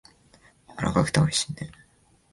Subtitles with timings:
[0.67, 1.69] やわらかくておいしいね。